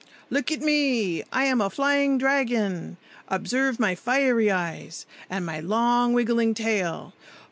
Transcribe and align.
Look 0.31 0.51
at 0.51 0.61
me! 0.63 1.21
I 1.31 1.43
am 1.43 1.61
a 1.61 1.69
flying 1.69 2.17
dragon! 2.17 2.97
Observe 3.27 3.79
my 3.79 3.93
fiery 3.93 4.49
eyes, 4.49 5.05
and 5.29 5.45
my 5.45 5.59
long 5.59 6.13
wiggling 6.13 6.55
tail! 6.55 7.13